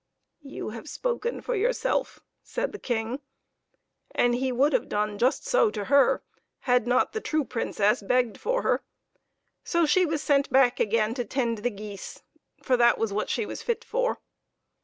"You 0.57 0.69
have 0.69 0.89
spoken 0.89 1.41
for 1.41 1.53
yourself," 1.55 2.21
said 2.41 2.71
the 2.71 2.79
King; 2.79 3.19
and 4.09 4.33
he 4.33 4.51
would 4.51 4.73
have 4.73 4.89
done 4.89 5.19
just 5.19 5.45
so 5.45 5.69
to 5.69 5.83
her 5.85 6.23
had 6.61 6.87
not 6.87 7.13
the 7.13 7.21
true 7.21 7.43
Princess 7.45 8.01
begged 8.01 8.39
for 8.39 8.63
her 8.63 8.81
so 9.63 9.81
that 9.81 9.89
she 9.89 10.07
was 10.07 10.23
sent 10.23 10.49
back 10.49 10.79
again 10.79 11.13
to 11.13 11.23
tend 11.23 11.59
the 11.59 11.69
geese, 11.69 12.23
for 12.63 12.75
that 12.77 12.97
was 12.97 13.13
what 13.13 13.29
she 13.29 13.45
was 13.45 13.61
fit 13.61 13.83
for. 13.83 14.17